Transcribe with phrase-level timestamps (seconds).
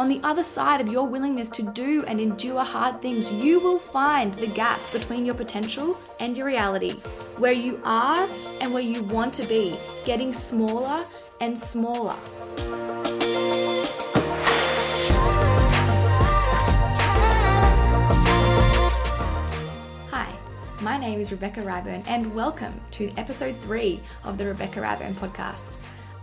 [0.00, 3.78] On the other side of your willingness to do and endure hard things, you will
[3.78, 6.92] find the gap between your potential and your reality,
[7.36, 8.26] where you are
[8.62, 11.04] and where you want to be, getting smaller
[11.42, 12.16] and smaller.
[20.08, 20.34] Hi,
[20.80, 25.74] my name is Rebecca Ryburn, and welcome to episode three of the Rebecca Ryburn podcast,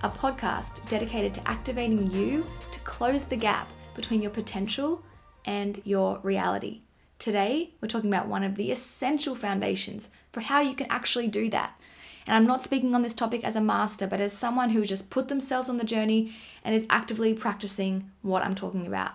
[0.04, 5.02] a podcast dedicated to activating you to close the gap between your potential
[5.46, 6.82] and your reality.
[7.18, 11.50] Today, we're talking about one of the essential foundations for how you can actually do
[11.50, 11.80] that.
[12.28, 14.90] And I'm not speaking on this topic as a master, but as someone who has
[14.90, 16.34] just put themselves on the journey
[16.64, 19.14] and is actively practicing what I'm talking about.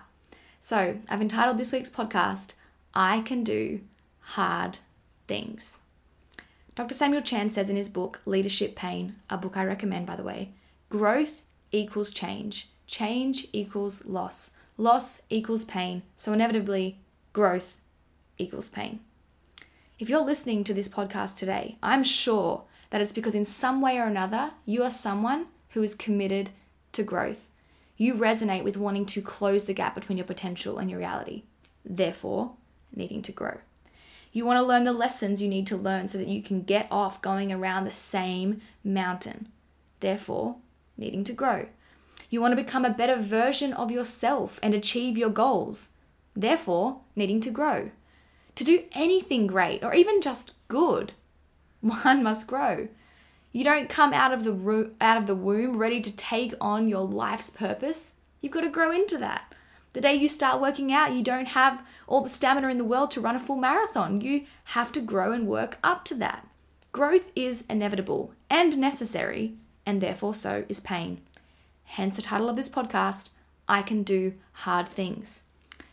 [0.59, 2.53] So, I've entitled this week's podcast,
[2.93, 3.81] I Can Do
[4.19, 4.79] Hard
[5.27, 5.79] Things.
[6.75, 6.95] Dr.
[6.95, 10.49] Samuel Chand says in his book, Leadership Pain, a book I recommend, by the way,
[10.93, 16.99] growth equals change, change equals loss, loss equals pain, so inevitably,
[17.33, 17.81] growth
[18.37, 18.99] equals pain.
[19.97, 23.97] If you're listening to this podcast today, I'm sure that it's because in some way
[23.97, 26.51] or another, you are someone who is committed
[26.91, 27.49] to growth.
[27.97, 31.41] You resonate with wanting to close the gap between your potential and your reality,
[31.83, 32.51] therefore,
[32.95, 33.57] needing to grow.
[34.31, 36.87] You want to learn the lessons you need to learn so that you can get
[36.91, 39.47] off going around the same mountain,
[39.99, 40.57] therefore,
[40.97, 41.67] needing to grow.
[42.29, 45.89] You want to become a better version of yourself and achieve your goals,
[46.35, 47.91] therefore, needing to grow.
[48.55, 51.13] To do anything great or even just good,
[51.81, 52.87] one must grow.
[53.51, 56.87] You don't come out of the ro- out of the womb ready to take on
[56.87, 58.15] your life's purpose.
[58.41, 59.53] You've got to grow into that.
[59.93, 63.11] The day you start working out, you don't have all the stamina in the world
[63.11, 64.21] to run a full marathon.
[64.21, 66.47] You have to grow and work up to that.
[66.91, 69.55] Growth is inevitable and necessary,
[69.85, 71.21] and therefore so is pain.
[71.85, 73.29] Hence the title of this podcast,
[73.67, 75.43] I Can Do Hard Things.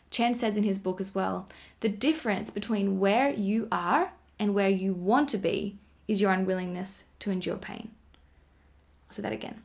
[0.09, 1.47] Chand says in his book as well
[1.79, 7.05] the difference between where you are and where you want to be is your unwillingness
[7.19, 7.91] to endure pain.
[9.07, 9.61] I'll say that again.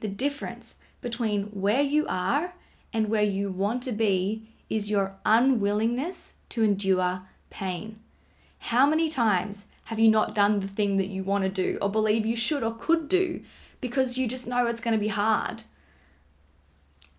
[0.00, 2.54] The difference between where you are
[2.92, 8.00] and where you want to be is your unwillingness to endure pain.
[8.58, 11.90] How many times have you not done the thing that you want to do or
[11.90, 13.42] believe you should or could do
[13.80, 15.64] because you just know it's going to be hard?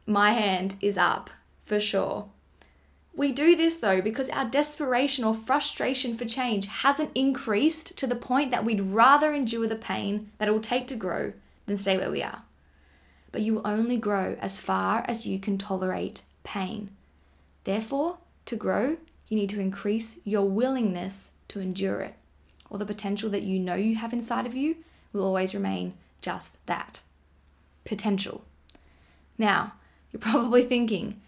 [0.07, 1.29] My hand is up
[1.63, 2.29] for sure.
[3.15, 8.15] We do this though because our desperation or frustration for change hasn't increased to the
[8.15, 11.33] point that we'd rather endure the pain that it will take to grow
[11.65, 12.43] than stay where we are.
[13.31, 16.89] But you will only grow as far as you can tolerate pain.
[17.63, 22.15] Therefore, to grow, you need to increase your willingness to endure it,
[22.69, 24.77] or the potential that you know you have inside of you
[25.13, 27.01] will always remain just that
[27.83, 28.43] potential.
[29.37, 29.73] Now,
[30.11, 31.21] you're probably thinking,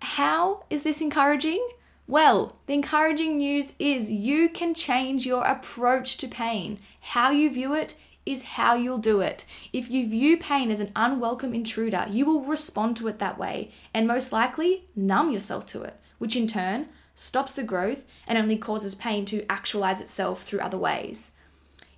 [0.00, 1.66] how is this encouraging?
[2.06, 6.78] Well, the encouraging news is you can change your approach to pain.
[7.00, 7.94] How you view it
[8.26, 9.44] is how you'll do it.
[9.72, 13.70] If you view pain as an unwelcome intruder, you will respond to it that way
[13.94, 18.56] and most likely numb yourself to it, which in turn stops the growth and only
[18.56, 21.32] causes pain to actualize itself through other ways.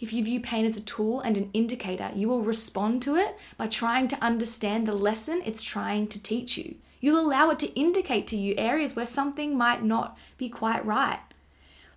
[0.01, 3.37] If you view pain as a tool and an indicator, you will respond to it
[3.57, 6.75] by trying to understand the lesson it's trying to teach you.
[7.01, 11.21] You'll allow it to indicate to you areas where something might not be quite right.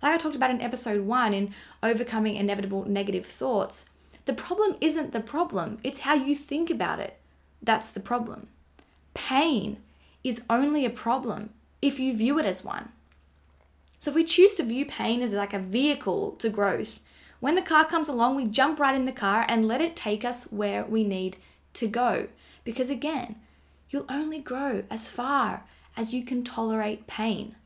[0.02, 3.88] Like I talked about in episode one in overcoming inevitable negative thoughts,
[4.24, 7.18] the problem isn't the problem, it's how you think about it.
[7.62, 8.48] That's the problem.
[9.14, 9.78] Pain
[10.22, 11.50] is only a problem
[11.80, 12.90] if you view it as one.
[13.98, 17.00] So if we choose to view pain as like a vehicle to growth,
[17.40, 20.24] when the car comes along, we jump right in the car and let it take
[20.24, 21.36] us where we need
[21.74, 22.28] to go.
[22.64, 23.36] Because again,
[23.90, 25.64] you'll only grow as far
[25.96, 27.56] as you can tolerate pain.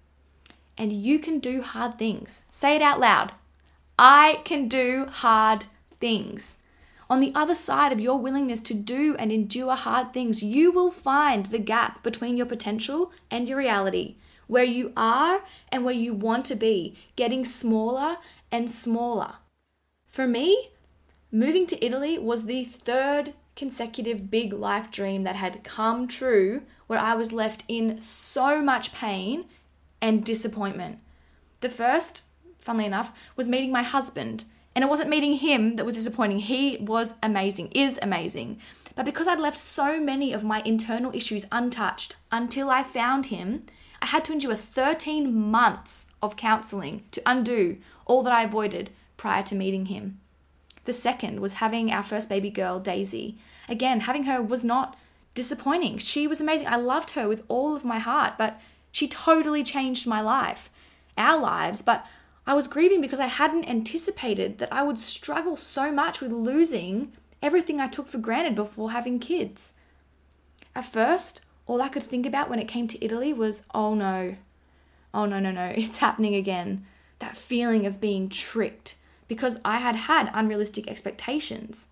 [0.77, 2.45] And you can do hard things.
[2.51, 3.33] Say it out loud.
[3.99, 5.67] I can do hard
[6.01, 6.59] things.
[7.11, 10.91] On the other side of your willingness to do and endure hard things, you will
[10.91, 14.15] find the gap between your potential and your reality,
[14.51, 18.17] where you are and where you want to be, getting smaller
[18.51, 19.35] and smaller.
[20.09, 20.71] For me,
[21.31, 26.99] moving to Italy was the third consecutive big life dream that had come true where
[26.99, 29.45] I was left in so much pain
[30.03, 30.99] and disappointment.
[31.61, 32.23] The first,
[32.59, 34.45] funnily enough, was meeting my husband.
[34.75, 36.41] And it wasn't meeting him that was disappointing.
[36.41, 38.59] He was amazing, is amazing.
[38.97, 43.67] But because I'd left so many of my internal issues untouched until I found him,
[44.03, 49.43] I had to endure 13 months of counseling to undo all that I avoided prior
[49.45, 50.21] to meeting him.
[50.85, 53.37] The second was having our first baby girl, Daisy.
[53.69, 54.97] Again, having her was not
[55.35, 55.99] disappointing.
[55.99, 56.67] She was amazing.
[56.67, 58.61] I loved her with all of my heart, but
[58.91, 60.71] she totally changed my life,
[61.17, 61.83] our lives.
[61.83, 62.07] But
[62.47, 67.13] I was grieving because I hadn't anticipated that I would struggle so much with losing
[67.43, 69.75] everything I took for granted before having kids.
[70.75, 74.35] At first, all I could think about when it came to Italy was, oh no,
[75.15, 76.85] oh no, no, no, it's happening again.
[77.21, 78.97] That feeling of being tricked
[79.29, 81.87] because I had had unrealistic expectations.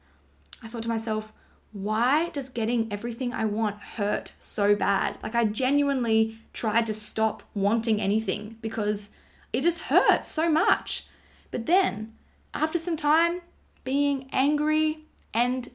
[0.60, 1.32] I thought to myself,
[1.70, 5.16] why does getting everything I want hurt so bad?
[5.22, 9.10] Like, I genuinely tried to stop wanting anything because
[9.52, 11.06] it just hurts so much.
[11.52, 12.14] But then,
[12.52, 13.42] after some time
[13.84, 15.70] being angry and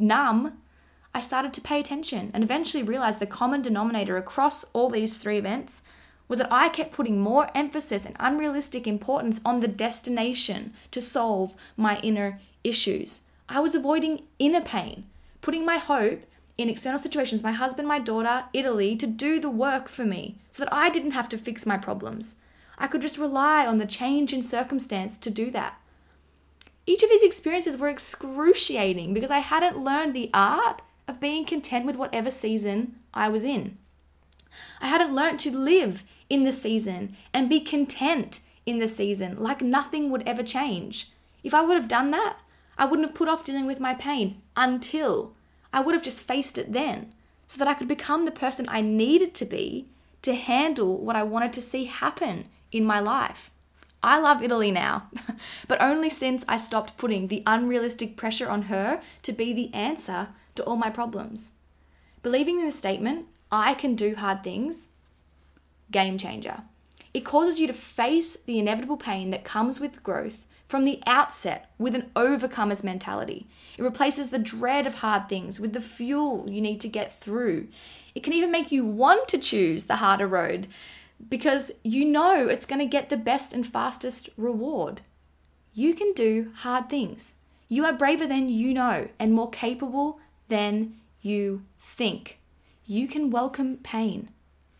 [0.00, 0.58] numb,
[1.16, 5.38] I started to pay attention and eventually realized the common denominator across all these three
[5.38, 5.82] events
[6.28, 11.54] was that I kept putting more emphasis and unrealistic importance on the destination to solve
[11.74, 13.22] my inner issues.
[13.48, 15.06] I was avoiding inner pain,
[15.40, 16.24] putting my hope
[16.58, 20.64] in external situations, my husband, my daughter, Italy, to do the work for me so
[20.64, 22.36] that I didn't have to fix my problems.
[22.76, 25.80] I could just rely on the change in circumstance to do that.
[26.84, 31.86] Each of these experiences were excruciating because I hadn't learned the art of being content
[31.86, 33.78] with whatever season I was in.
[34.80, 39.62] I hadn't learned to live in the season and be content in the season like
[39.62, 41.10] nothing would ever change.
[41.44, 42.38] If I would have done that,
[42.78, 45.34] I wouldn't have put off dealing with my pain until
[45.72, 47.12] I would have just faced it then
[47.46, 49.86] so that I could become the person I needed to be
[50.22, 53.50] to handle what I wanted to see happen in my life.
[54.02, 55.08] I love Italy now,
[55.68, 60.28] but only since I stopped putting the unrealistic pressure on her to be the answer
[60.56, 61.52] to all my problems.
[62.22, 64.90] Believing in the statement, I can do hard things,
[65.90, 66.62] game changer.
[67.14, 71.70] It causes you to face the inevitable pain that comes with growth from the outset
[71.78, 73.46] with an overcomer's mentality.
[73.78, 77.68] It replaces the dread of hard things with the fuel you need to get through.
[78.14, 80.66] It can even make you want to choose the harder road
[81.30, 85.02] because you know it's going to get the best and fastest reward.
[85.72, 87.36] You can do hard things.
[87.68, 92.38] You are braver than you know and more capable than you think.
[92.86, 94.28] You can welcome pain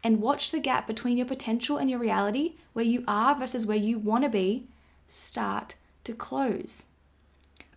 [0.04, 3.76] and watch the gap between your potential and your reality, where you are versus where
[3.76, 4.68] you want to be,
[5.06, 5.74] start
[6.04, 6.86] to close.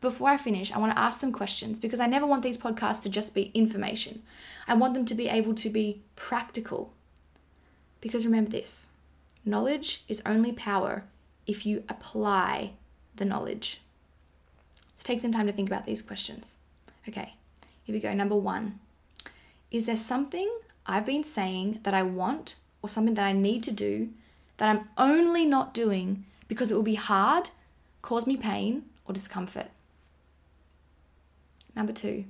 [0.02, 3.02] Before I finish, I want to ask some questions because I never want these podcasts
[3.04, 4.22] to just be information.
[4.68, 6.94] I want them to be able to be practical.
[8.00, 8.90] Because remember this
[9.44, 11.04] knowledge is only power
[11.48, 12.74] if you apply
[13.16, 13.82] the knowledge.
[14.96, 16.58] So take some time to think about these questions.
[17.08, 17.34] Okay,
[17.90, 18.14] here we go.
[18.14, 18.80] Number one
[19.72, 20.48] Is there something
[20.86, 24.10] I've been saying that I want or something that I need to do
[24.58, 27.50] that I'm only not doing because it will be hard
[28.04, 29.72] cause me pain or discomfort?
[31.76, 32.26] Number two,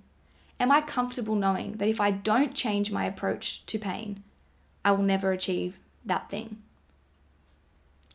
[0.62, 4.24] am I comfortable knowing that if I don't change my approach to pain,
[4.86, 6.60] I will never achieve that thing?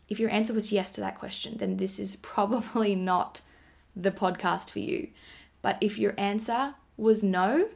[0.09, 3.43] If your answer was yes to that question, then this is probably not
[3.95, 5.09] the podcast for you.
[5.61, 7.69] But if your answer was no,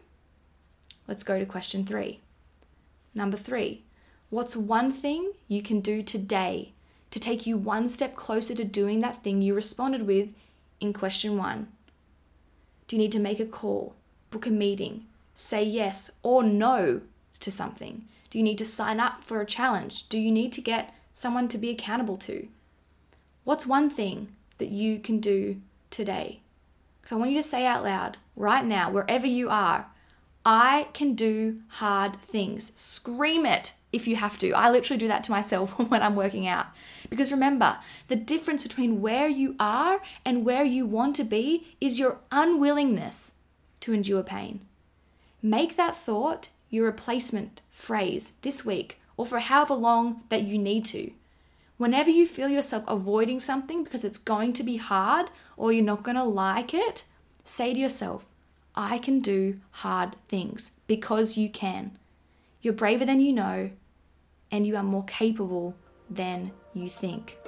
[1.06, 2.20] let's go to question three.
[3.14, 3.82] Number three,
[4.30, 6.72] what's one thing you can do today
[7.10, 10.28] to take you one step closer to doing that thing you responded with
[10.80, 11.68] in question one?
[12.86, 13.96] Do you need to make a call,
[14.30, 17.00] book a meeting, say yes or no
[17.40, 18.04] to something?
[18.30, 20.08] Do you need to sign up for a challenge?
[20.08, 22.48] Do you need to get someone to be accountable to?
[23.44, 25.60] What's one thing that you can do
[25.90, 26.40] today?
[27.08, 29.86] Because I want you to say out loud, right now, wherever you are,
[30.44, 32.70] I can do hard things.
[32.78, 34.52] Scream it if you have to.
[34.52, 36.66] I literally do that to myself when I'm working out.
[37.08, 41.98] Because remember, the difference between where you are and where you want to be is
[41.98, 43.32] your unwillingness
[43.80, 44.60] to endure pain.
[45.40, 50.84] Make that thought your replacement phrase this week or for however long that you need
[50.84, 51.12] to.
[51.78, 56.02] Whenever you feel yourself avoiding something because it's going to be hard or you're not
[56.02, 57.04] going to like it,
[57.44, 58.26] say to yourself,
[58.74, 61.96] I can do hard things because you can.
[62.62, 63.70] You're braver than you know,
[64.50, 65.76] and you are more capable
[66.10, 67.38] than you think.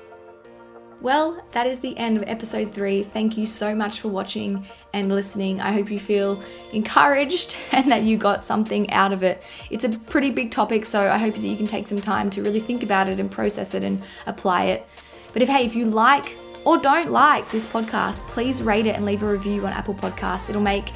[1.01, 3.05] Well, that is the end of episode three.
[3.05, 5.59] Thank you so much for watching and listening.
[5.59, 6.43] I hope you feel
[6.73, 9.43] encouraged and that you got something out of it.
[9.71, 12.43] It's a pretty big topic, so I hope that you can take some time to
[12.43, 14.87] really think about it and process it and apply it.
[15.33, 19.07] But if, hey, if you like or don't like this podcast, please rate it and
[19.07, 20.51] leave a review on Apple Podcasts.
[20.51, 20.93] It'll make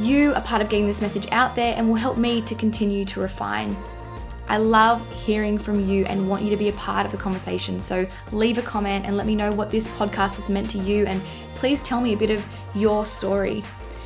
[0.00, 3.04] you a part of getting this message out there and will help me to continue
[3.04, 3.76] to refine
[4.48, 7.80] I love hearing from you and want you to be a part of the conversation.
[7.80, 11.06] So leave a comment and let me know what this podcast has meant to you.
[11.06, 11.22] And
[11.54, 13.62] please tell me a bit of your story.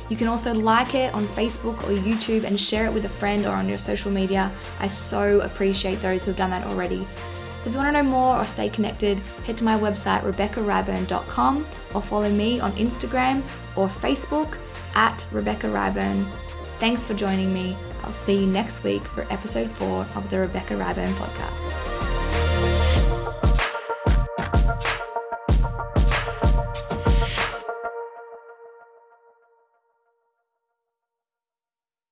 [0.09, 3.45] You can also like it on Facebook or YouTube and share it with a friend
[3.45, 4.51] or on your social media.
[4.79, 7.07] I so appreciate those who've done that already.
[7.59, 11.67] So if you want to know more or stay connected, head to my website rebeccaryburn.com
[11.93, 13.43] or follow me on Instagram
[13.75, 14.57] or Facebook
[14.95, 16.29] at Rebecca Ryburn.
[16.79, 17.77] Thanks for joining me.
[18.03, 21.90] I'll see you next week for episode four of the Rebecca Ryburn podcast.